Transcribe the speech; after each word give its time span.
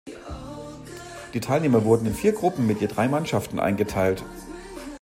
Die 1.35 1.39
Teilnehmer 1.41 1.85
wurden 1.85 2.07
in 2.07 2.15
vier 2.15 2.31
Gruppen 2.31 2.65
mit 2.65 2.81
je 2.81 2.87
drei 2.87 3.07
Mannschaften 3.07 3.59
eingeteilt. 3.59 4.23